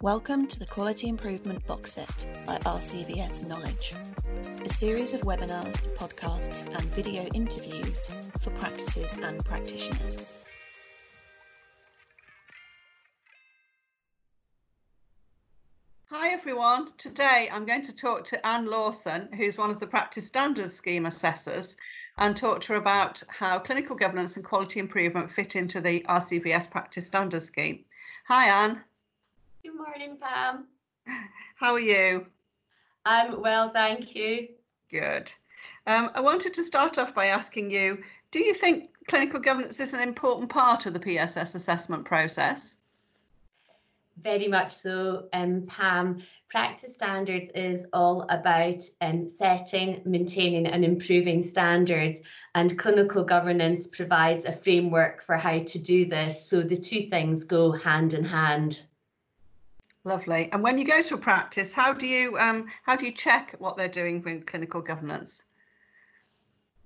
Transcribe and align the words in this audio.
Welcome 0.00 0.46
to 0.46 0.60
the 0.60 0.66
Quality 0.66 1.08
Improvement 1.08 1.66
Box 1.66 1.94
Set 1.94 2.26
by 2.46 2.58
RCVS 2.58 3.48
Knowledge, 3.48 3.94
a 4.64 4.68
series 4.68 5.12
of 5.12 5.22
webinars, 5.22 5.80
podcasts, 5.96 6.72
and 6.72 6.82
video 6.94 7.26
interviews 7.34 8.08
for 8.40 8.50
practices 8.50 9.18
and 9.18 9.44
practitioners. 9.44 10.26
Hi 16.10 16.30
everyone. 16.30 16.92
Today 16.96 17.48
I'm 17.52 17.66
going 17.66 17.82
to 17.82 17.92
talk 17.92 18.24
to 18.26 18.46
Anne 18.46 18.66
Lawson, 18.66 19.28
who's 19.36 19.58
one 19.58 19.70
of 19.70 19.80
the 19.80 19.86
Practice 19.86 20.26
Standards 20.26 20.74
Scheme 20.74 21.06
assessors, 21.06 21.76
and 22.18 22.36
talk 22.36 22.60
to 22.60 22.72
her 22.74 22.78
about 22.78 23.22
how 23.28 23.58
clinical 23.58 23.96
governance 23.96 24.36
and 24.36 24.44
quality 24.44 24.80
improvement 24.80 25.32
fit 25.32 25.56
into 25.56 25.80
the 25.80 26.06
RCVS 26.08 26.70
Practice 26.70 27.06
Standards 27.06 27.46
Scheme. 27.46 27.84
Hi 28.26 28.48
Anne. 28.48 28.82
Good 29.68 29.76
morning, 29.76 30.16
Pam. 30.18 30.64
How 31.56 31.74
are 31.74 31.78
you? 31.78 32.24
I'm 33.04 33.42
well, 33.42 33.68
thank 33.68 34.14
you. 34.14 34.48
Good. 34.90 35.30
Um, 35.86 36.10
I 36.14 36.20
wanted 36.20 36.54
to 36.54 36.64
start 36.64 36.96
off 36.96 37.14
by 37.14 37.26
asking 37.26 37.70
you, 37.70 38.02
do 38.30 38.38
you 38.38 38.54
think 38.54 38.88
clinical 39.08 39.38
governance 39.38 39.78
is 39.78 39.92
an 39.92 40.00
important 40.00 40.48
part 40.48 40.86
of 40.86 40.94
the 40.94 40.98
PSS 40.98 41.54
assessment 41.54 42.06
process? 42.06 42.76
Very 44.22 44.48
much 44.48 44.74
so, 44.74 45.26
um, 45.34 45.66
Pam. 45.66 46.22
Practice 46.48 46.94
standards 46.94 47.50
is 47.50 47.84
all 47.92 48.22
about 48.30 48.82
um, 49.02 49.28
setting, 49.28 50.00
maintaining, 50.06 50.66
and 50.66 50.82
improving 50.82 51.42
standards, 51.42 52.22
and 52.54 52.78
clinical 52.78 53.22
governance 53.22 53.86
provides 53.86 54.46
a 54.46 54.52
framework 54.52 55.22
for 55.22 55.36
how 55.36 55.58
to 55.58 55.78
do 55.78 56.06
this. 56.06 56.42
So 56.42 56.62
the 56.62 56.78
two 56.78 57.10
things 57.10 57.44
go 57.44 57.70
hand 57.70 58.14
in 58.14 58.24
hand. 58.24 58.80
Lovely. 60.08 60.48
And 60.52 60.62
when 60.62 60.78
you 60.78 60.86
go 60.86 61.02
to 61.02 61.14
a 61.16 61.18
practice, 61.18 61.70
how 61.70 61.92
do 61.92 62.06
you 62.06 62.38
um, 62.38 62.64
how 62.82 62.96
do 62.96 63.04
you 63.04 63.12
check 63.12 63.54
what 63.58 63.76
they're 63.76 63.90
doing 64.00 64.22
with 64.22 64.46
clinical 64.46 64.80
governance? 64.80 65.42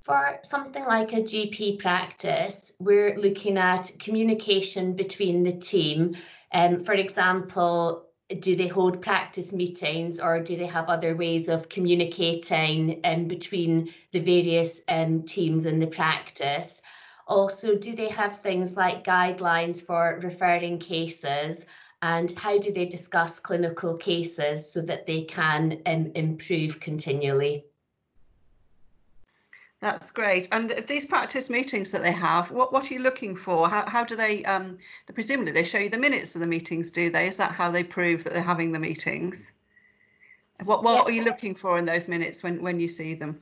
For 0.03 0.41
something 0.43 0.85
like 0.85 1.13
a 1.13 1.23
GP 1.23 1.79
practice, 1.79 2.73
we're 2.81 3.17
looking 3.17 3.59
at 3.59 3.93
communication 4.01 4.97
between 4.97 5.45
the 5.45 5.53
team. 5.53 6.17
Um, 6.53 6.83
for 6.83 6.95
example, 6.95 8.07
do 8.41 8.57
they 8.57 8.67
hold 8.67 9.01
practice 9.01 9.53
meetings 9.53 10.19
or 10.19 10.41
do 10.41 10.57
they 10.57 10.67
have 10.67 10.89
other 10.89 11.15
ways 11.15 11.49
of 11.49 11.69
communicating 11.69 13.01
um, 13.05 13.29
between 13.29 13.93
the 14.11 14.19
various 14.19 14.83
um, 14.89 15.23
teams 15.23 15.67
in 15.67 15.79
the 15.79 15.87
practice? 15.87 16.83
Also, 17.29 17.77
do 17.77 17.95
they 17.95 18.09
have 18.09 18.41
things 18.41 18.77
like 18.77 19.05
guidelines 19.05 19.81
for 19.81 20.19
referring 20.25 20.81
cases? 20.81 21.65
And 22.03 22.33
how 22.33 22.59
do 22.59 22.73
they 22.73 22.85
discuss 22.85 23.39
clinical 23.39 23.97
cases 23.97 24.71
so 24.71 24.83
that 24.83 25.07
they 25.07 25.23
can 25.23 25.81
um, 25.87 26.11
improve 26.17 26.81
continually? 26.81 27.65
That's 29.81 30.11
great. 30.11 30.49
And 30.53 30.85
these 30.87 31.07
practice 31.07 31.49
meetings 31.49 31.91
that 31.93 32.03
they 32.03 32.13
have, 32.13 32.51
what, 32.51 32.73
what 32.73 32.91
are 32.91 32.95
you 32.95 33.01
looking 33.01 33.37
for? 33.37 33.69
How, 33.69 33.89
how 33.89 34.05
do 34.05 34.17
they, 34.17 34.45
um, 34.45 34.79
presumably 35.13 35.53
they 35.53 35.65
show 35.65 35.79
you 35.79 35.91
the 35.91 35.99
minutes 35.99 36.35
of 36.35 36.41
the 36.41 36.47
meetings, 36.47 36.91
do 36.91 37.11
they? 37.11 37.27
Is 37.27 37.37
that 37.37 37.53
how 37.53 37.71
they 37.71 37.85
prove 37.85 38.23
that 38.25 38.33
they're 38.33 38.43
having 38.43 38.73
the 38.73 38.79
meetings? 38.79 39.53
What, 40.65 40.85
what 40.85 40.95
yeah. 40.95 41.03
are 41.03 41.11
you 41.11 41.25
looking 41.25 41.55
for 41.55 41.79
in 41.79 41.85
those 41.85 42.07
minutes 42.07 42.43
when, 42.43 42.63
when 42.63 42.79
you 42.79 42.87
see 42.87 43.15
them? 43.15 43.41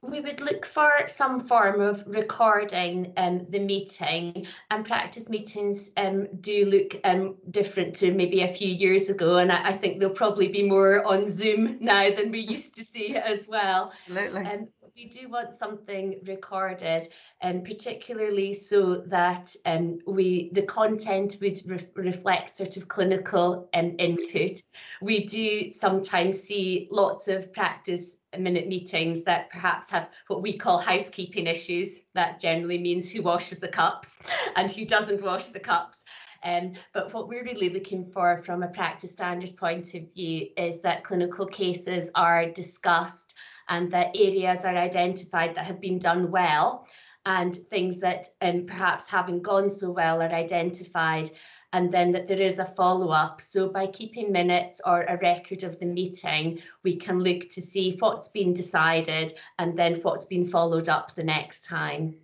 We 0.00 0.20
would 0.20 0.40
look 0.40 0.64
for 0.64 0.90
some 1.08 1.40
form 1.40 1.80
of 1.80 2.04
recording 2.06 3.12
um, 3.16 3.46
the 3.48 3.58
meeting, 3.58 4.46
and 4.70 4.86
practice 4.86 5.28
meetings 5.28 5.90
um, 5.96 6.28
do 6.40 6.66
look 6.66 7.00
um, 7.02 7.34
different 7.50 7.96
to 7.96 8.12
maybe 8.12 8.42
a 8.42 8.54
few 8.54 8.68
years 8.68 9.08
ago. 9.08 9.38
And 9.38 9.50
I, 9.50 9.70
I, 9.70 9.76
think 9.76 9.98
they'll 9.98 10.10
probably 10.10 10.48
be 10.48 10.62
more 10.62 11.04
on 11.04 11.26
Zoom 11.26 11.78
now 11.80 12.10
than 12.10 12.30
we 12.30 12.40
used 12.40 12.76
to 12.76 12.84
see 12.84 13.16
as 13.16 13.48
well. 13.48 13.90
Absolutely. 13.92 14.42
Um, 14.42 14.68
we 14.98 15.06
do 15.06 15.28
want 15.28 15.54
something 15.54 16.16
recorded, 16.26 17.08
and 17.40 17.58
um, 17.58 17.64
particularly 17.64 18.52
so 18.52 18.96
that 19.06 19.54
um, 19.64 20.00
we 20.08 20.50
the 20.54 20.62
content 20.62 21.36
would 21.40 21.60
re 21.66 21.86
reflect 21.94 22.56
sort 22.56 22.76
of 22.76 22.88
clinical 22.88 23.68
um, 23.74 23.94
input. 24.00 24.60
We 25.00 25.24
do 25.24 25.70
sometimes 25.70 26.40
see 26.40 26.88
lots 26.90 27.28
of 27.28 27.52
practice 27.52 28.16
minute 28.36 28.66
meetings 28.66 29.22
that 29.22 29.50
perhaps 29.50 29.88
have 29.88 30.08
what 30.26 30.42
we 30.42 30.58
call 30.58 30.78
housekeeping 30.78 31.46
issues. 31.46 32.00
That 32.14 32.40
generally 32.40 32.78
means 32.78 33.08
who 33.08 33.22
washes 33.22 33.60
the 33.60 33.68
cups 33.68 34.20
and 34.56 34.68
who 34.68 34.84
doesn't 34.84 35.22
wash 35.22 35.46
the 35.46 35.60
cups. 35.60 36.04
Um, 36.44 36.74
but 36.92 37.12
what 37.12 37.28
we're 37.28 37.44
really 37.44 37.70
looking 37.70 38.04
for 38.12 38.42
from 38.42 38.62
a 38.62 38.68
practice 38.68 39.12
standards 39.12 39.52
point 39.52 39.94
of 39.94 40.12
view 40.14 40.48
is 40.56 40.80
that 40.82 41.04
clinical 41.04 41.46
cases 41.46 42.10
are 42.14 42.50
discussed 42.50 43.34
and 43.68 43.90
that 43.92 44.16
areas 44.16 44.64
are 44.64 44.76
identified 44.76 45.54
that 45.54 45.66
have 45.66 45.80
been 45.80 45.98
done 45.98 46.30
well 46.30 46.86
and 47.26 47.54
things 47.54 47.98
that 47.98 48.28
um, 48.40 48.64
perhaps 48.66 49.06
haven't 49.06 49.42
gone 49.42 49.70
so 49.70 49.90
well 49.90 50.22
are 50.22 50.32
identified 50.32 51.30
and 51.72 51.92
then 51.92 52.12
that 52.12 52.26
there 52.26 52.40
is 52.40 52.58
a 52.58 52.64
follow 52.64 53.10
up. 53.10 53.42
So 53.42 53.68
by 53.68 53.86
keeping 53.88 54.32
minutes 54.32 54.80
or 54.86 55.02
a 55.02 55.18
record 55.18 55.62
of 55.64 55.78
the 55.78 55.86
meeting, 55.86 56.60
we 56.82 56.96
can 56.96 57.20
look 57.20 57.48
to 57.50 57.60
see 57.60 57.96
what's 57.98 58.28
been 58.28 58.54
decided 58.54 59.34
and 59.58 59.76
then 59.76 59.96
what's 59.96 60.24
been 60.24 60.46
followed 60.46 60.88
up 60.88 61.14
the 61.14 61.24
next 61.24 61.66
time. 61.66 62.14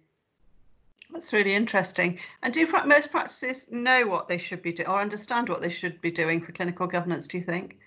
That's 1.12 1.32
really 1.32 1.54
interesting. 1.54 2.18
And 2.42 2.54
do 2.54 2.66
most 2.86 3.10
practices 3.10 3.70
know 3.70 4.06
what 4.06 4.26
they 4.26 4.38
should 4.38 4.62
be 4.62 4.72
doing 4.72 4.88
or 4.88 5.00
understand 5.00 5.48
what 5.48 5.60
they 5.60 5.68
should 5.68 6.00
be 6.00 6.10
doing 6.10 6.40
for 6.40 6.52
clinical 6.52 6.86
governance, 6.86 7.26
do 7.26 7.38
you 7.38 7.44
think? 7.44 7.78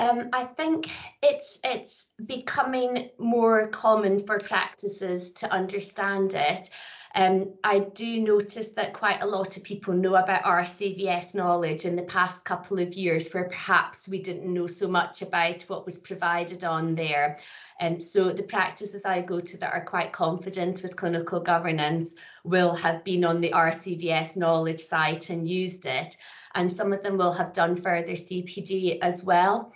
Um, 0.00 0.30
I 0.32 0.44
think 0.44 0.90
it's 1.22 1.58
it's 1.62 2.12
becoming 2.24 3.10
more 3.18 3.68
common 3.68 4.26
for 4.26 4.40
practices 4.40 5.30
to 5.32 5.52
understand 5.52 6.32
it. 6.34 6.70
Um, 7.14 7.54
I 7.64 7.80
do 7.80 8.20
notice 8.20 8.70
that 8.70 8.92
quite 8.92 9.20
a 9.22 9.26
lot 9.26 9.56
of 9.56 9.64
people 9.64 9.94
know 9.94 10.14
about 10.14 10.44
RCVS 10.44 11.34
knowledge 11.34 11.84
in 11.84 11.96
the 11.96 12.04
past 12.04 12.44
couple 12.44 12.78
of 12.78 12.94
years, 12.94 13.32
where 13.32 13.48
perhaps 13.48 14.08
we 14.08 14.22
didn't 14.22 14.52
know 14.52 14.68
so 14.68 14.86
much 14.86 15.22
about 15.22 15.62
what 15.62 15.84
was 15.84 15.98
provided 15.98 16.64
on 16.64 16.94
there. 16.94 17.38
And 17.80 17.96
um, 17.96 18.02
so 18.02 18.30
the 18.30 18.42
practices 18.44 19.04
I 19.04 19.22
go 19.22 19.40
to 19.40 19.56
that 19.58 19.72
are 19.72 19.84
quite 19.84 20.12
confident 20.12 20.82
with 20.82 20.96
clinical 20.96 21.40
governance 21.40 22.14
will 22.44 22.74
have 22.74 23.02
been 23.04 23.24
on 23.24 23.40
the 23.40 23.50
RCVS 23.50 24.36
knowledge 24.36 24.80
site 24.80 25.30
and 25.30 25.48
used 25.48 25.86
it 25.86 26.16
and 26.54 26.72
some 26.72 26.92
of 26.92 27.02
them 27.02 27.16
will 27.16 27.32
have 27.32 27.52
done 27.52 27.80
further 27.80 28.12
CPD 28.12 28.98
as 29.02 29.24
well. 29.24 29.72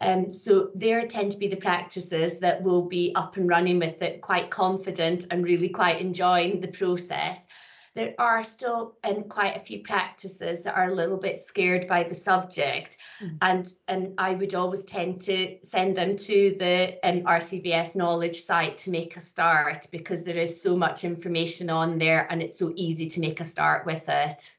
Um, 0.00 0.32
so 0.32 0.70
there 0.74 1.06
tend 1.06 1.32
to 1.32 1.38
be 1.38 1.46
the 1.46 1.56
practices 1.56 2.38
that 2.38 2.62
will 2.62 2.82
be 2.82 3.12
up 3.14 3.36
and 3.36 3.48
running 3.48 3.78
with 3.78 4.02
it, 4.02 4.20
quite 4.20 4.50
confident 4.50 5.26
and 5.30 5.44
really 5.44 5.68
quite 5.68 6.00
enjoying 6.00 6.60
the 6.60 6.68
process. 6.68 7.46
There 7.94 8.12
are 8.18 8.42
still 8.42 8.96
um, 9.04 9.22
quite 9.24 9.56
a 9.56 9.60
few 9.60 9.80
practices 9.84 10.64
that 10.64 10.74
are 10.74 10.88
a 10.88 10.94
little 10.94 11.16
bit 11.16 11.40
scared 11.40 11.86
by 11.86 12.02
the 12.02 12.14
subject, 12.14 12.98
mm. 13.22 13.38
and 13.40 13.72
and 13.86 14.14
I 14.18 14.34
would 14.34 14.52
always 14.56 14.82
tend 14.82 15.20
to 15.22 15.56
send 15.62 15.96
them 15.96 16.16
to 16.16 16.56
the 16.58 16.98
um, 17.04 17.20
RCVS 17.20 17.94
knowledge 17.94 18.40
site 18.42 18.76
to 18.78 18.90
make 18.90 19.16
a 19.16 19.20
start 19.20 19.86
because 19.92 20.24
there 20.24 20.36
is 20.36 20.60
so 20.60 20.76
much 20.76 21.04
information 21.04 21.70
on 21.70 21.96
there, 21.96 22.26
and 22.32 22.42
it's 22.42 22.58
so 22.58 22.72
easy 22.74 23.06
to 23.06 23.20
make 23.20 23.38
a 23.38 23.44
start 23.44 23.86
with 23.86 24.08
it. 24.08 24.52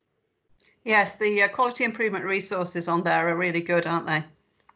Yes, 0.86 1.18
the 1.18 1.44
uh, 1.44 1.50
quality 1.50 1.84
improvement 1.84 2.24
resources 2.24 2.88
on 2.88 3.04
there 3.04 3.28
are 3.28 3.36
really 3.36 3.60
good, 3.60 3.86
aren't 3.86 4.06
they? 4.06 4.24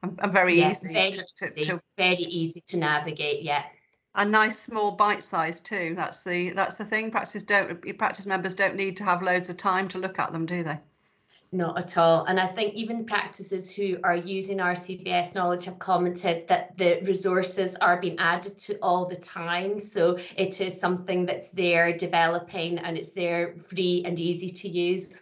And, 0.03 0.31
very 0.31 0.59
yeah, 0.59 0.71
easy. 0.71 0.93
Very, 0.93 1.11
to, 1.11 1.45
easy 1.45 1.65
to, 1.65 1.81
very 1.97 2.15
easy 2.15 2.61
to 2.67 2.77
navigate. 2.77 3.43
Yeah. 3.43 3.63
A 4.15 4.25
nice 4.25 4.59
small 4.59 4.91
bite 4.91 5.23
size 5.23 5.59
too. 5.59 5.93
That's 5.95 6.23
the 6.23 6.51
that's 6.51 6.77
the 6.77 6.85
thing. 6.85 7.11
Practices 7.11 7.43
don't 7.43 7.97
practice 7.97 8.25
members 8.25 8.55
don't 8.55 8.75
need 8.75 8.97
to 8.97 9.03
have 9.03 9.21
loads 9.21 9.49
of 9.49 9.57
time 9.57 9.88
to 9.89 9.97
look 9.97 10.17
at 10.19 10.31
them, 10.31 10.45
do 10.45 10.63
they? 10.63 10.79
Not 11.51 11.79
at 11.79 11.97
all. 11.97 12.25
And 12.25 12.39
I 12.39 12.47
think 12.47 12.75
even 12.75 13.06
practices 13.06 13.71
who 13.71 13.97
are 14.03 14.15
using 14.15 14.57
RCVS 14.59 15.33
knowledge 15.33 15.65
have 15.65 15.79
commented 15.79 16.47
that 16.47 16.77
the 16.77 17.00
resources 17.03 17.75
are 17.77 18.00
being 18.00 18.19
added 18.19 18.56
to 18.59 18.77
all 18.81 19.06
the 19.06 19.15
time. 19.15 19.79
So 19.79 20.18
it 20.38 20.62
is 20.62 20.79
something 20.79 21.25
that's 21.25 21.50
there 21.50 21.95
developing 21.97 22.77
and 22.79 22.97
it's 22.97 23.12
there 23.12 23.56
free 23.56 24.03
and 24.06 24.19
easy 24.19 24.50
to 24.50 24.69
use. 24.69 25.21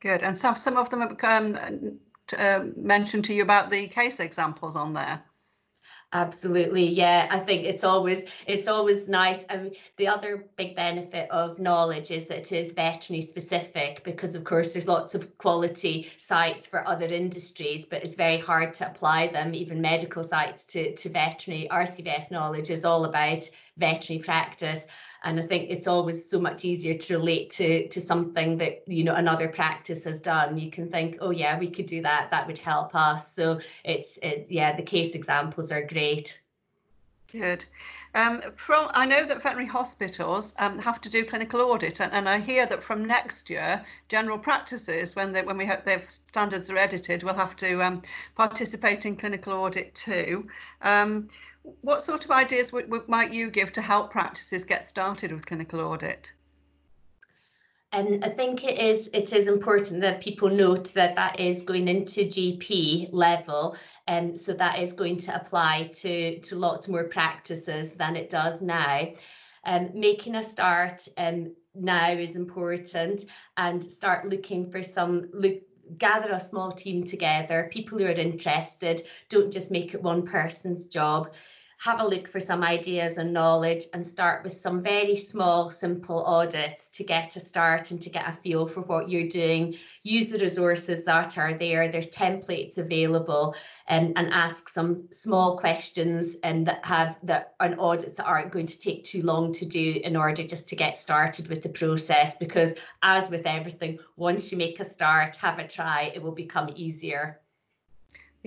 Good. 0.00 0.22
And 0.22 0.38
some 0.38 0.56
some 0.56 0.76
of 0.76 0.90
them 0.90 1.00
have 1.00 1.16
um, 1.24 1.98
uh, 2.36 2.64
mentioned 2.76 3.24
to 3.26 3.34
you 3.34 3.42
about 3.42 3.70
the 3.70 3.88
case 3.88 4.20
examples 4.20 4.76
on 4.76 4.92
there. 4.92 5.22
Absolutely, 6.14 6.86
yeah. 6.86 7.26
I 7.30 7.38
think 7.38 7.64
it's 7.64 7.84
always 7.84 8.24
it's 8.46 8.68
always 8.68 9.08
nice. 9.08 9.46
I 9.48 9.56
mean, 9.56 9.72
the 9.96 10.08
other 10.08 10.44
big 10.58 10.76
benefit 10.76 11.30
of 11.30 11.58
knowledge 11.58 12.10
is 12.10 12.26
that 12.26 12.38
it 12.38 12.52
is 12.52 12.72
veterinary 12.72 13.22
specific 13.22 14.04
because, 14.04 14.34
of 14.34 14.44
course, 14.44 14.74
there's 14.74 14.86
lots 14.86 15.14
of 15.14 15.38
quality 15.38 16.10
sites 16.18 16.66
for 16.66 16.86
other 16.86 17.06
industries, 17.06 17.86
but 17.86 18.04
it's 18.04 18.14
very 18.14 18.38
hard 18.38 18.74
to 18.74 18.90
apply 18.90 19.28
them, 19.28 19.54
even 19.54 19.80
medical 19.80 20.22
sites, 20.22 20.64
to 20.64 20.94
to 20.94 21.08
veterinary. 21.08 21.66
RCVS 21.70 22.30
knowledge 22.30 22.68
is 22.68 22.84
all 22.84 23.06
about 23.06 23.48
veterinary 23.82 24.22
practice. 24.22 24.86
And 25.24 25.38
i 25.38 25.44
think 25.50 25.70
it's 25.70 25.86
always 25.86 26.18
so 26.32 26.38
much 26.40 26.64
easier 26.64 26.96
to 27.04 27.10
relate 27.18 27.48
to 27.58 27.68
to 27.94 28.00
something 28.00 28.58
that 28.58 28.82
you 28.86 29.04
know 29.04 29.14
another 29.14 29.48
practice 29.48 30.02
has 30.04 30.20
done. 30.20 30.58
You 30.58 30.70
can 30.76 30.86
think 30.94 31.08
oh 31.20 31.30
yeah 31.30 31.58
we 31.58 31.70
could 31.70 31.86
do 31.86 32.02
that. 32.02 32.30
That 32.30 32.46
would 32.48 32.58
help 32.58 32.90
us. 32.94 33.32
So 33.38 33.60
it's 33.84 34.18
it, 34.22 34.46
yeah 34.48 34.70
the 34.76 34.88
case 34.94 35.14
examples 35.14 35.70
are 35.70 35.84
great. 35.94 36.26
Good. 37.30 37.64
Um, 38.14 38.42
from 38.56 38.90
I 38.92 39.06
know 39.06 39.24
that 39.24 39.42
veterinary 39.42 39.66
hospitals 39.66 40.54
um, 40.58 40.78
have 40.78 41.00
to 41.00 41.08
do 41.08 41.24
clinical 41.24 41.62
audit, 41.62 42.00
and, 42.00 42.12
and, 42.12 42.28
I 42.28 42.40
hear 42.40 42.66
that 42.66 42.82
from 42.82 43.06
next 43.06 43.48
year, 43.48 43.82
general 44.10 44.38
practices, 44.38 45.16
when 45.16 45.32
they 45.32 45.42
when 45.42 45.56
we 45.56 45.64
have 45.64 45.82
their 45.86 46.02
standards 46.08 46.68
are 46.70 46.76
edited, 46.76 47.22
will 47.22 47.32
have 47.44 47.56
to 47.56 47.82
um, 47.82 48.02
participate 48.36 49.06
in 49.06 49.16
clinical 49.16 49.54
audit 49.54 49.94
too. 49.94 50.46
What 51.62 52.02
sort 52.02 52.24
of 52.24 52.30
ideas 52.30 52.72
might 53.06 53.32
you 53.32 53.50
give 53.50 53.72
to 53.72 53.82
help 53.82 54.10
practices 54.10 54.64
get 54.64 54.84
started 54.84 55.32
with 55.32 55.46
clinical 55.46 55.80
audit? 55.80 56.32
And 57.92 58.24
I 58.24 58.30
think 58.30 58.64
it 58.64 58.78
is 58.78 59.10
it 59.12 59.34
is 59.34 59.48
important 59.48 60.00
that 60.00 60.22
people 60.22 60.48
note 60.48 60.94
that 60.94 61.14
that 61.14 61.38
is 61.38 61.62
going 61.62 61.88
into 61.88 62.20
GP 62.20 63.10
level, 63.12 63.76
and 64.06 64.30
um, 64.30 64.36
so 64.36 64.54
that 64.54 64.78
is 64.78 64.94
going 64.94 65.18
to 65.18 65.36
apply 65.36 65.90
to 65.96 66.40
to 66.40 66.56
lots 66.56 66.88
more 66.88 67.04
practices 67.04 67.92
than 67.92 68.16
it 68.16 68.30
does 68.30 68.62
now. 68.62 69.08
Um, 69.64 69.90
making 69.94 70.36
a 70.36 70.42
start 70.42 71.06
um, 71.18 71.54
now 71.74 72.12
is 72.12 72.34
important, 72.34 73.26
and 73.58 73.84
start 73.84 74.26
looking 74.26 74.70
for 74.70 74.82
some 74.82 75.28
look 75.34 75.60
gather 75.98 76.30
a 76.30 76.40
small 76.40 76.72
team 76.72 77.04
together, 77.04 77.68
people 77.72 77.98
who 77.98 78.06
are 78.06 78.10
interested. 78.10 79.02
Don't 79.28 79.52
just 79.52 79.70
make 79.70 79.94
it 79.94 80.02
one 80.02 80.26
person's 80.26 80.86
job 80.86 81.30
have 81.82 82.00
a 82.00 82.06
look 82.06 82.28
for 82.28 82.38
some 82.38 82.62
ideas 82.62 83.18
and 83.18 83.32
knowledge 83.32 83.86
and 83.92 84.06
start 84.06 84.44
with 84.44 84.56
some 84.56 84.80
very 84.80 85.16
small, 85.16 85.68
simple 85.68 86.24
audits 86.24 86.86
to 86.86 87.02
get 87.02 87.34
a 87.34 87.40
start 87.40 87.90
and 87.90 88.00
to 88.00 88.08
get 88.08 88.28
a 88.28 88.38
feel 88.40 88.68
for 88.68 88.82
what 88.82 89.08
you're 89.08 89.28
doing. 89.28 89.74
Use 90.04 90.28
the 90.28 90.38
resources 90.38 91.04
that 91.04 91.36
are 91.36 91.54
there. 91.54 91.90
There's 91.90 92.08
templates 92.10 92.78
available 92.78 93.56
and, 93.88 94.16
and 94.16 94.32
ask 94.32 94.68
some 94.68 95.08
small 95.10 95.58
questions 95.58 96.36
and 96.44 96.64
that 96.68 96.84
have 96.84 97.16
that 97.24 97.54
an 97.58 97.76
audits 97.80 98.14
that 98.14 98.26
aren't 98.26 98.52
going 98.52 98.68
to 98.68 98.78
take 98.78 99.02
too 99.02 99.22
long 99.22 99.52
to 99.54 99.66
do 99.66 100.00
in 100.04 100.14
order 100.14 100.46
just 100.46 100.68
to 100.68 100.76
get 100.76 100.96
started 100.96 101.48
with 101.48 101.64
the 101.64 101.68
process. 101.68 102.36
Because 102.36 102.74
as 103.02 103.28
with 103.28 103.44
everything, 103.44 103.98
once 104.14 104.52
you 104.52 104.56
make 104.56 104.78
a 104.78 104.84
start, 104.84 105.34
have 105.34 105.58
a 105.58 105.66
try, 105.66 106.12
it 106.14 106.22
will 106.22 106.30
become 106.30 106.70
easier. 106.76 107.41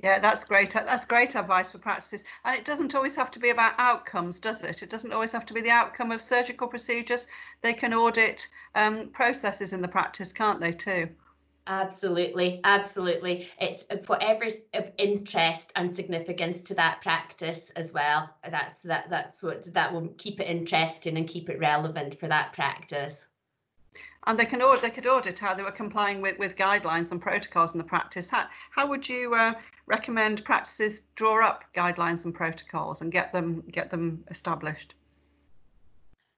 Yeah, 0.03 0.19
that's 0.19 0.43
great. 0.43 0.71
That's 0.71 1.05
great 1.05 1.35
advice 1.35 1.69
for 1.69 1.77
practices. 1.77 2.25
And 2.43 2.57
it 2.57 2.65
doesn't 2.65 2.93
always 2.95 3.15
have 3.15 3.31
to 3.31 3.39
be 3.39 3.49
about 3.49 3.75
outcomes, 3.77 4.39
does 4.39 4.63
it? 4.63 4.83
It 4.83 4.89
doesn't 4.89 5.13
always 5.13 5.31
have 5.31 5.45
to 5.45 5.53
be 5.53 5.61
the 5.61 5.69
outcome 5.69 6.11
of 6.11 6.21
surgical 6.21 6.67
procedures. 6.67 7.27
They 7.61 7.73
can 7.73 7.93
audit 7.93 8.45
um, 8.75 9.07
processes 9.09 9.71
in 9.71 9.81
the 9.81 9.87
practice, 9.87 10.33
can't 10.33 10.59
they, 10.59 10.73
too? 10.73 11.07
Absolutely, 11.67 12.59
absolutely. 12.65 13.47
It's 13.59 13.85
whatever's 14.07 14.59
of 14.73 14.91
interest 14.97 15.71
and 15.75 15.91
significance 15.91 16.61
to 16.63 16.75
that 16.75 17.01
practice 17.01 17.71
as 17.71 17.93
well. 17.93 18.29
That's 18.47 18.81
that. 18.81 19.09
That's 19.09 19.41
what 19.41 19.73
that 19.73 19.91
will 19.91 20.09
keep 20.17 20.39
it 20.39 20.47
interesting 20.47 21.17
and 21.17 21.27
keep 21.27 21.49
it 21.49 21.57
relevant 21.57 22.19
for 22.19 22.27
that 22.27 22.53
practice 22.53 23.27
and 24.27 24.39
they 24.39 24.45
can 24.45 24.61
audit, 24.61 24.81
they 24.81 24.89
could 24.89 25.05
audit 25.05 25.37
how 25.37 25.53
they 25.53 25.61
were 25.61 25.71
complying 25.71 26.21
with, 26.21 26.39
with 26.39 26.55
guidelines 26.55 27.11
and 27.11 27.21
protocols 27.21 27.73
in 27.73 27.77
the 27.77 27.83
practice. 27.83 28.27
How, 28.27 28.47
how 28.71 28.87
would 28.87 29.07
you 29.07 29.35
uh, 29.35 29.53
recommend 29.87 30.43
practices 30.43 31.03
draw 31.15 31.45
up 31.45 31.63
guidelines 31.75 32.25
and 32.25 32.33
protocols 32.33 33.01
and 33.01 33.11
get 33.11 33.31
them 33.31 33.63
get 33.71 33.91
them 33.91 34.23
established? 34.29 34.95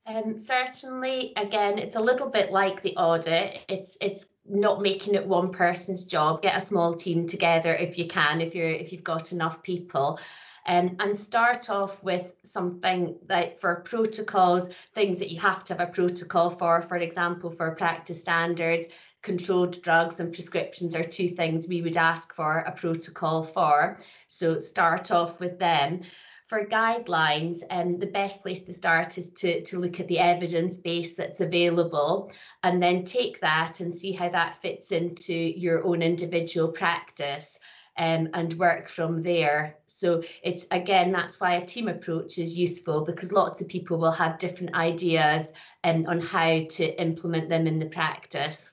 Um, 0.08 0.40
certainly, 0.40 1.34
again, 1.36 1.78
it's 1.78 1.98
a 1.98 2.02
little 2.02 2.30
bit 2.30 2.54
like 2.54 2.82
the 2.82 2.96
audit. 2.96 3.66
It's 3.68 3.98
it's 4.00 4.36
not 4.48 4.82
making 4.82 5.16
it 5.16 5.26
one 5.26 5.52
person's 5.52 6.06
job. 6.06 6.42
Get 6.42 6.56
a 6.56 6.62
small 6.62 6.94
team 6.94 7.28
together 7.28 7.74
if 7.74 7.98
you 7.98 8.08
can, 8.08 8.40
if 8.40 8.56
you're 8.56 8.70
if 8.70 8.94
you've 8.94 9.04
got 9.04 9.34
enough 9.34 9.62
people. 9.64 10.20
Um, 10.66 10.98
and 11.00 11.18
start 11.18 11.70
off 11.70 12.04
with 12.04 12.26
something 12.44 13.16
like 13.30 13.58
for 13.58 13.78
protocols, 13.86 14.70
things 14.94 15.18
that 15.20 15.32
you 15.32 15.40
have 15.40 15.64
to 15.66 15.74
have 15.74 15.90
a 15.90 15.92
protocol 15.92 16.50
for, 16.50 16.82
for 16.82 16.98
example, 16.98 17.50
for 17.50 17.72
practice 17.72 18.22
standards, 18.22 18.88
controlled 19.22 19.82
drugs 19.82 20.20
and 20.20 20.34
prescriptions 20.34 20.96
are 20.96 21.04
two 21.04 21.28
things 21.28 21.68
we 21.68 21.82
would 21.82 21.98
ask 21.98 22.34
for 22.34 22.60
a 22.60 22.72
protocol 22.72 23.44
for. 23.44 24.00
So 24.30 24.60
start 24.60 25.12
off 25.12 25.40
with 25.40 25.60
them. 25.60 26.02
For 26.48 26.66
guidelines, 26.66 27.58
um, 27.72 28.00
the 28.00 28.08
best 28.08 28.42
place 28.42 28.64
to 28.64 28.74
start 28.74 29.18
is 29.18 29.32
to, 29.32 29.62
to 29.64 29.80
look 29.80 30.00
at 30.00 30.08
the 30.08 30.20
evidence 30.20 30.78
base 30.78 31.14
that's 31.14 31.42
available 31.42 32.32
and 32.64 32.82
then 32.82 33.04
take 33.04 33.42
that 33.42 33.82
and 33.82 33.94
see 33.94 34.14
how 34.14 34.30
that 34.30 34.62
fits 34.62 34.94
into 34.94 35.34
your 35.34 35.84
own 35.86 36.02
individual 36.02 36.70
practice. 36.70 37.60
Um, 38.00 38.30
and 38.36 38.54
work 38.54 38.90
from 38.90 39.24
there. 39.24 39.78
So 39.88 40.22
it's 40.44 40.68
again, 40.70 41.12
that's 41.12 41.40
why 41.40 41.56
a 41.56 41.66
team 41.66 41.88
approach 41.88 42.38
is 42.38 42.56
useful 42.56 43.04
because 43.04 43.32
lots 43.32 43.60
of 43.60 43.68
people 43.70 43.98
will 43.98 44.12
have 44.12 44.38
different 44.38 44.76
ideas 44.76 45.52
um, 45.84 46.06
on 46.08 46.22
how 46.22 46.64
to 46.70 47.02
implement 47.02 47.50
them 47.50 47.66
in 47.66 47.80
the 47.80 47.88
practice. 47.88 48.70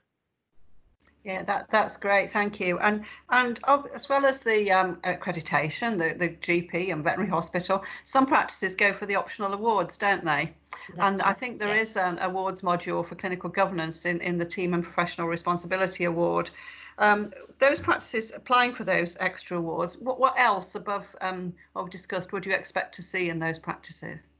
Yeah, 1.25 1.43
that 1.45 1.69
that's 1.71 1.97
great. 1.97 2.33
Thank 2.33 2.61
you. 2.61 2.79
And 2.81 3.03
and 3.31 3.59
as 3.95 4.11
well 4.11 4.27
as 4.27 4.41
the 4.41 4.71
um, 4.71 4.97
accreditation, 5.05 5.99
the, 5.99 6.15
the 6.19 6.35
GP 6.37 6.93
and 6.93 7.03
veterinary 7.03 7.31
hospital, 7.31 7.83
some 8.03 8.27
practices 8.27 8.75
go 8.75 8.93
for 8.93 9.07
the 9.07 9.17
optional 9.17 9.55
awards, 9.55 9.97
don't 9.97 10.23
they? 10.23 10.53
That's 10.89 11.01
and 11.01 11.19
right. 11.21 11.29
I 11.29 11.33
think 11.33 11.59
there 11.59 11.75
yeah. 11.75 11.81
is 11.81 11.97
an 11.97 12.19
awards 12.19 12.61
module 12.61 13.09
for 13.09 13.15
clinical 13.15 13.49
governance 13.49 14.05
in, 14.05 14.21
in 14.21 14.37
the 14.37 14.45
team 14.45 14.75
and 14.75 14.85
professional 14.85 15.27
responsibility 15.27 16.05
award. 16.05 16.51
Um, 16.99 17.33
those 17.59 17.81
practices 17.81 18.33
applying 18.37 18.75
for 18.75 18.85
those 18.85 19.17
extra 19.19 19.57
awards, 19.57 19.97
what, 19.99 20.21
what 20.21 20.35
else 20.39 20.75
above 20.75 21.07
um, 21.23 21.55
what 21.73 21.85
we've 21.85 21.91
discussed 21.91 22.35
would 22.35 22.45
you 22.45 22.53
expect 22.53 22.95
to 22.97 23.03
see 23.03 23.31
in 23.31 23.39
those 23.39 23.59
practices? 23.59 24.31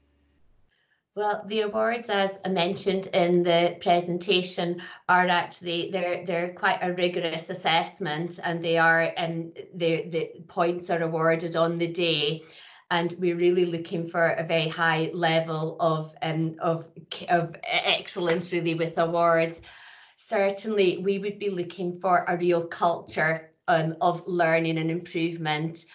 Well, 1.15 1.43
the 1.47 1.61
awards, 1.61 2.09
as 2.09 2.39
I 2.43 2.49
mentioned 2.49 3.07
in 3.07 3.43
the 3.43 3.77
presentation, 3.79 4.81
are 5.07 5.27
actually 5.29 5.89
they're 5.89 6.25
they're 6.25 6.53
quite 6.53 6.79
a 6.81 6.91
rigorous 6.93 7.49
assessment, 7.49 8.37
and 8.43 8.61
they 8.63 8.77
are 8.77 9.13
and 9.15 9.57
the 9.73 10.09
the 10.09 10.31
points 10.49 10.89
are 10.89 11.01
awarded 11.01 11.55
on 11.55 11.77
the 11.77 11.87
day, 11.87 12.43
and 12.91 13.15
we're 13.17 13.37
really 13.37 13.63
looking 13.65 14.09
for 14.09 14.31
a 14.31 14.43
very 14.43 14.67
high 14.67 15.09
level 15.13 15.77
of 15.79 16.13
um 16.21 16.55
of 16.59 16.85
of 17.29 17.55
excellence 17.63 18.51
really 18.51 18.75
with 18.75 18.97
awards. 18.97 19.61
Certainly, 20.17 20.97
we 20.97 21.19
would 21.19 21.39
be 21.39 21.49
looking 21.49 21.97
for 22.01 22.25
a 22.27 22.37
real 22.37 22.67
culture 22.67 23.51
um, 23.69 23.95
of 24.01 24.21
learning 24.27 24.77
and 24.77 24.91
improvement 24.91 25.85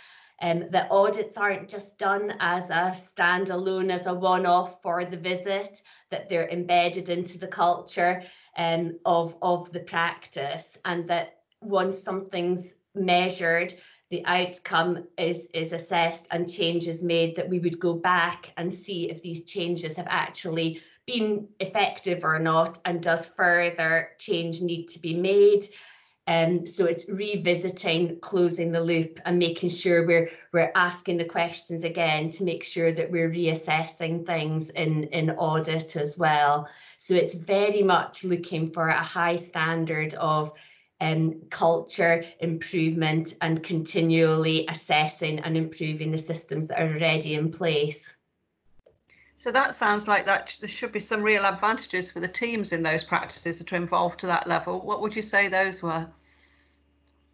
um, 0.40 0.70
the 0.70 0.88
audits 0.90 1.36
aren't 1.36 1.68
just 1.68 1.98
done 1.98 2.34
as 2.40 2.70
a 2.70 2.96
standalone, 2.96 3.90
as 3.90 4.06
a 4.06 4.14
one 4.14 4.46
off 4.46 4.80
for 4.82 5.04
the 5.04 5.16
visit, 5.16 5.82
that 6.10 6.28
they're 6.28 6.48
embedded 6.48 7.10
into 7.10 7.38
the 7.38 7.46
culture 7.46 8.22
um, 8.56 8.98
of, 9.04 9.36
of 9.42 9.70
the 9.72 9.80
practice, 9.80 10.78
and 10.84 11.08
that 11.08 11.40
once 11.60 11.98
something's 11.98 12.74
measured, 12.94 13.74
the 14.10 14.24
outcome 14.24 15.06
is, 15.18 15.48
is 15.54 15.72
assessed 15.72 16.26
and 16.30 16.50
changes 16.50 17.02
made, 17.02 17.36
that 17.36 17.48
we 17.48 17.58
would 17.58 17.78
go 17.78 17.92
back 17.92 18.52
and 18.56 18.72
see 18.72 19.10
if 19.10 19.22
these 19.22 19.44
changes 19.44 19.96
have 19.96 20.08
actually 20.08 20.80
been 21.06 21.46
effective 21.60 22.24
or 22.24 22.38
not, 22.38 22.78
and 22.86 23.02
does 23.02 23.26
further 23.26 24.10
change 24.18 24.62
need 24.62 24.86
to 24.86 24.98
be 24.98 25.14
made? 25.14 25.64
Um, 26.26 26.66
so 26.66 26.84
it's 26.84 27.08
revisiting, 27.08 28.20
closing 28.20 28.70
the 28.70 28.80
loop, 28.80 29.18
and 29.24 29.38
making 29.38 29.70
sure 29.70 30.06
we're 30.06 30.28
we're 30.52 30.70
asking 30.74 31.16
the 31.16 31.24
questions 31.24 31.82
again 31.82 32.30
to 32.32 32.44
make 32.44 32.62
sure 32.62 32.92
that 32.92 33.10
we're 33.10 33.30
reassessing 33.30 34.24
things 34.24 34.70
in 34.70 35.04
in 35.04 35.30
audit 35.30 35.96
as 35.96 36.18
well. 36.18 36.68
So 36.98 37.14
it's 37.14 37.34
very 37.34 37.82
much 37.82 38.22
looking 38.22 38.70
for 38.70 38.88
a 38.88 39.02
high 39.02 39.36
standard 39.36 40.14
of 40.14 40.52
um, 41.00 41.40
culture 41.50 42.24
improvement 42.40 43.34
and 43.40 43.62
continually 43.62 44.66
assessing 44.68 45.40
and 45.40 45.56
improving 45.56 46.12
the 46.12 46.18
systems 46.18 46.68
that 46.68 46.80
are 46.80 46.92
already 46.92 47.34
in 47.34 47.50
place. 47.50 48.16
So 49.40 49.50
that 49.52 49.74
sounds 49.74 50.06
like 50.06 50.26
that 50.26 50.54
there 50.60 50.68
should 50.68 50.92
be 50.92 51.00
some 51.00 51.22
real 51.22 51.46
advantages 51.46 52.10
for 52.10 52.20
the 52.20 52.28
teams 52.28 52.72
in 52.72 52.82
those 52.82 53.02
practices 53.02 53.58
that 53.58 53.72
are 53.72 53.76
involved 53.76 54.20
to 54.20 54.26
that 54.26 54.46
level. 54.46 54.82
What 54.82 55.00
would 55.00 55.16
you 55.16 55.22
say 55.22 55.48
those 55.48 55.82
were? 55.82 56.08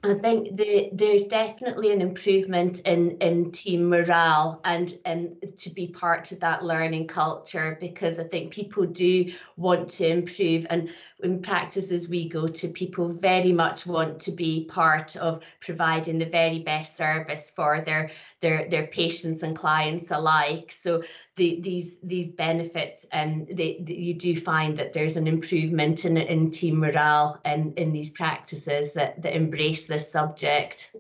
I 0.06 0.14
think 0.14 0.56
the, 0.56 0.90
there's 0.92 1.24
definitely 1.24 1.92
an 1.92 2.00
improvement 2.00 2.80
in, 2.80 3.16
in 3.18 3.50
team 3.50 3.88
morale 3.88 4.60
and, 4.64 4.98
and 5.04 5.36
to 5.56 5.70
be 5.70 5.88
part 5.88 6.30
of 6.32 6.40
that 6.40 6.64
learning 6.64 7.08
culture 7.08 7.76
because 7.80 8.18
I 8.18 8.24
think 8.24 8.52
people 8.52 8.86
do 8.86 9.32
want 9.56 9.88
to 9.90 10.06
improve 10.06 10.66
and 10.70 10.88
in 11.22 11.40
practices 11.40 12.08
we 12.08 12.28
go 12.28 12.46
to 12.46 12.68
people 12.68 13.08
very 13.08 13.52
much 13.52 13.86
want 13.86 14.20
to 14.20 14.32
be 14.32 14.66
part 14.66 15.16
of 15.16 15.42
providing 15.60 16.18
the 16.18 16.26
very 16.26 16.58
best 16.58 16.96
service 16.96 17.50
for 17.50 17.80
their 17.80 18.10
their 18.42 18.68
their 18.68 18.86
patients 18.88 19.42
and 19.42 19.56
clients 19.56 20.10
alike. 20.10 20.70
So 20.72 21.02
the, 21.36 21.60
these 21.62 21.96
these 22.02 22.30
benefits 22.30 23.06
and 23.12 23.50
um, 23.50 23.56
you 23.58 24.14
do 24.14 24.38
find 24.38 24.78
that 24.78 24.92
there's 24.92 25.16
an 25.16 25.26
improvement 25.26 26.04
in, 26.04 26.18
in 26.18 26.50
team 26.50 26.78
morale 26.78 27.40
and 27.46 27.76
in 27.78 27.92
these 27.92 28.10
practices 28.10 28.92
that 28.92 29.20
that 29.22 29.34
embrace 29.34 29.86
this 29.96 30.12
subject 30.12 30.94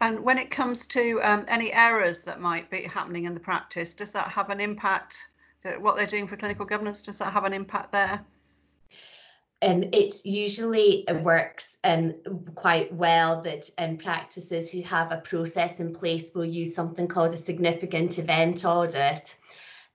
and 0.00 0.18
when 0.20 0.38
it 0.38 0.50
comes 0.50 0.86
to 0.86 1.20
um, 1.22 1.44
any 1.48 1.70
errors 1.72 2.22
that 2.22 2.40
might 2.40 2.70
be 2.70 2.84
happening 2.84 3.24
in 3.26 3.34
the 3.34 3.40
practice 3.40 3.92
does 3.92 4.10
that 4.12 4.28
have 4.28 4.48
an 4.48 4.58
impact 4.58 5.16
what 5.80 5.96
they're 5.96 6.06
doing 6.06 6.26
for 6.26 6.36
clinical 6.38 6.64
governance 6.64 7.02
does 7.02 7.18
that 7.18 7.30
have 7.30 7.44
an 7.44 7.52
impact 7.52 7.92
there 7.92 8.24
um, 9.60 9.84
it's 9.92 10.24
usually 10.24 11.04
it 11.08 11.22
works 11.22 11.76
um, 11.84 12.14
quite 12.54 12.90
well 12.94 13.42
that 13.42 13.68
um, 13.76 13.98
practices 13.98 14.70
who 14.70 14.80
have 14.82 15.12
a 15.12 15.18
process 15.18 15.80
in 15.80 15.94
place 15.94 16.32
will 16.34 16.44
use 16.44 16.74
something 16.74 17.06
called 17.06 17.34
a 17.34 17.38
significant 17.38 18.18
event 18.18 18.64
audit. 18.64 19.36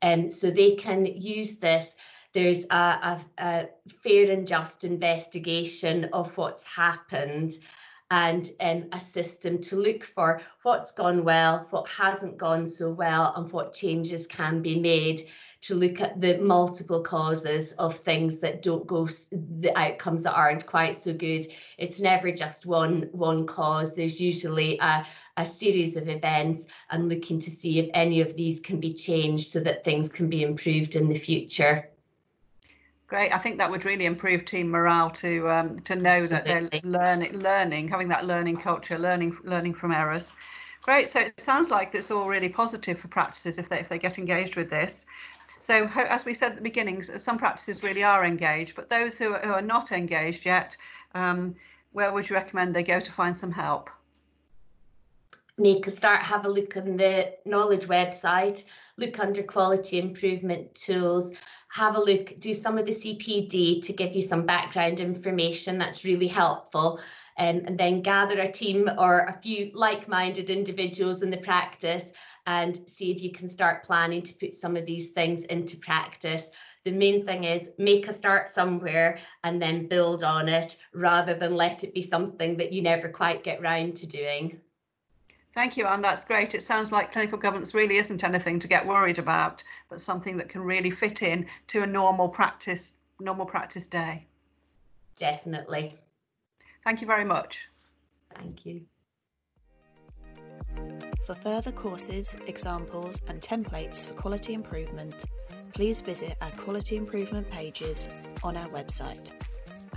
Um, 0.01 0.31
so 0.31 0.49
they 0.49 0.75
can 0.75 1.05
use 1.05 1.57
this. 1.57 1.97
There's 2.33 2.65
a, 2.69 2.75
a, 2.75 3.25
a 3.39 3.69
fair 4.03 4.31
and 4.31 4.45
just 4.45 4.83
investigation 4.83 6.09
of 6.13 6.35
what's 6.37 6.63
happened 6.63 7.57
and 8.11 8.49
um, 8.59 8.85
a 8.91 8.99
system 8.99 9.61
to 9.61 9.75
look 9.75 10.03
for 10.03 10.41
what's 10.63 10.91
gone 10.91 11.23
well, 11.23 11.67
what 11.69 11.87
hasn't 11.87 12.37
gone 12.37 12.67
so 12.67 12.89
well, 12.91 13.33
and 13.35 13.51
what 13.51 13.73
changes 13.73 14.25
can 14.25 14.61
be 14.61 14.79
made 14.79 15.21
to 15.61 15.75
look 15.75 16.01
at 16.01 16.19
the 16.19 16.37
multiple 16.39 17.01
causes 17.01 17.73
of 17.73 17.97
things 17.97 18.39
that 18.39 18.63
don't 18.63 18.87
go 18.87 19.07
the 19.31 19.71
outcomes 19.77 20.23
that 20.23 20.33
aren't 20.33 20.65
quite 20.65 20.95
so 20.95 21.13
good. 21.13 21.45
It's 21.77 21.99
never 21.99 22.31
just 22.31 22.65
one 22.65 23.09
one 23.11 23.45
cause. 23.45 23.93
There's 23.93 24.19
usually 24.19 24.79
a, 24.79 25.05
a 25.37 25.45
series 25.45 25.95
of 25.95 26.09
events 26.09 26.65
and 26.89 27.09
looking 27.09 27.39
to 27.41 27.51
see 27.51 27.77
if 27.77 27.89
any 27.93 28.21
of 28.21 28.35
these 28.35 28.59
can 28.59 28.79
be 28.79 28.93
changed 28.93 29.49
so 29.49 29.59
that 29.59 29.83
things 29.83 30.09
can 30.09 30.29
be 30.29 30.41
improved 30.41 30.95
in 30.95 31.09
the 31.09 31.19
future 31.19 31.89
Great. 33.09 33.33
I 33.33 33.39
think 33.39 33.57
that 33.57 33.69
would 33.71 33.85
really 33.85 34.05
improve 34.05 34.45
team 34.45 34.69
morale 34.69 35.09
to 35.11 35.49
um, 35.49 35.79
to 35.79 35.95
know 35.95 36.11
Absolutely. 36.11 36.53
that 36.53 36.71
they're 36.71 36.81
learning, 36.83 37.39
learning, 37.39 37.87
having 37.87 38.07
that 38.09 38.25
learning 38.25 38.57
culture, 38.57 38.99
learning, 38.99 39.35
learning 39.43 39.73
from 39.73 39.91
errors. 39.91 40.33
Great. 40.83 41.09
So 41.09 41.21
it 41.21 41.39
sounds 41.39 41.69
like 41.69 41.95
it's 41.95 42.11
all 42.11 42.27
really 42.27 42.49
positive 42.49 42.99
for 42.99 43.07
practices 43.07 43.57
if 43.57 43.67
they 43.67 43.79
if 43.79 43.89
they 43.89 43.97
get 43.97 44.19
engaged 44.19 44.55
with 44.55 44.69
this. 44.69 45.07
So 45.59 45.87
as 45.95 46.23
we 46.23 46.35
said 46.35 46.51
at 46.51 46.57
the 46.57 46.61
beginning, 46.61 47.03
some 47.03 47.37
practices 47.39 47.83
really 47.83 48.03
are 48.03 48.23
engaged, 48.23 48.75
but 48.75 48.89
those 48.89 49.17
who 49.17 49.33
are, 49.33 49.39
who 49.39 49.51
are 49.53 49.61
not 49.61 49.91
engaged 49.91 50.45
yet, 50.45 50.77
um, 51.15 51.55
where 51.91 52.13
would 52.13 52.29
you 52.29 52.35
recommend 52.35 52.75
they 52.75 52.83
go 52.83 52.99
to 52.99 53.11
find 53.11 53.35
some 53.37 53.51
help? 53.51 53.89
Make 55.57 55.85
a 55.87 55.91
start, 55.91 56.21
have 56.21 56.45
a 56.45 56.49
look 56.49 56.77
on 56.77 56.95
the 56.95 57.33
Knowledge 57.45 57.87
website, 57.87 58.63
look 58.97 59.19
under 59.19 59.43
quality 59.43 59.99
improvement 59.99 60.73
tools, 60.75 61.33
have 61.69 61.95
a 61.95 61.99
look, 61.99 62.39
do 62.39 62.53
some 62.53 62.77
of 62.77 62.85
the 62.85 62.91
CPD 62.91 63.83
to 63.83 63.93
give 63.93 64.15
you 64.15 64.21
some 64.21 64.45
background 64.45 64.99
information 64.99 65.77
that's 65.77 66.03
really 66.03 66.27
helpful. 66.27 66.99
Um, 67.37 67.61
and 67.65 67.79
then 67.79 68.01
gather 68.01 68.39
a 68.39 68.51
team 68.51 68.89
or 68.97 69.21
a 69.21 69.39
few 69.41 69.71
like-minded 69.73 70.49
individuals 70.49 71.21
in 71.21 71.29
the 71.29 71.37
practice 71.37 72.11
and 72.47 72.77
see 72.89 73.11
if 73.11 73.21
you 73.21 73.31
can 73.31 73.47
start 73.47 73.85
planning 73.85 74.21
to 74.23 74.33
put 74.33 74.53
some 74.53 74.75
of 74.75 74.85
these 74.85 75.11
things 75.11 75.45
into 75.45 75.77
practice. 75.77 76.51
The 76.83 76.91
main 76.91 77.25
thing 77.25 77.45
is 77.45 77.69
make 77.77 78.09
a 78.09 78.13
start 78.13 78.49
somewhere 78.49 79.19
and 79.45 79.61
then 79.61 79.87
build 79.87 80.23
on 80.23 80.49
it 80.49 80.77
rather 80.93 81.33
than 81.33 81.55
let 81.55 81.85
it 81.85 81.93
be 81.93 82.01
something 82.01 82.57
that 82.57 82.73
you 82.73 82.81
never 82.81 83.07
quite 83.07 83.43
get 83.43 83.61
round 83.61 83.95
to 83.97 84.07
doing. 84.07 84.59
Thank 85.59 85.75
you, 85.75 85.87
Anne. 85.87 86.01
That's 86.01 86.23
great. 86.23 86.55
It 86.55 86.63
sounds 86.63 86.93
like 86.93 87.11
clinical 87.11 87.37
governance 87.37 87.73
really 87.73 87.97
isn't 87.97 88.23
anything 88.23 88.61
to 88.61 88.67
get 88.69 88.87
worried 88.87 89.19
about, 89.19 89.61
but 89.89 89.99
something 89.99 90.37
that 90.37 90.47
can 90.47 90.61
really 90.61 90.89
fit 90.89 91.21
in 91.21 91.47
to 91.67 91.83
a 91.83 91.85
normal 91.85 92.29
practice, 92.29 92.93
normal 93.19 93.45
practice 93.45 93.85
day. 93.85 94.25
Definitely. 95.17 95.97
Thank 96.85 97.01
you 97.01 97.07
very 97.07 97.25
much. 97.25 97.57
Thank 98.35 98.65
you. 98.65 98.83
For 101.25 101.35
further 101.35 101.73
courses, 101.73 102.37
examples, 102.47 103.21
and 103.27 103.41
templates 103.41 104.05
for 104.05 104.13
quality 104.13 104.53
improvement, 104.53 105.25
please 105.73 105.99
visit 105.99 106.37
our 106.39 106.51
quality 106.51 106.95
improvement 106.95 107.51
pages 107.51 108.07
on 108.43 108.55
our 108.55 108.69
website 108.69 109.33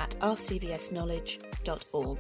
at 0.01 0.11
rcvsknowledge.org. 0.19 2.19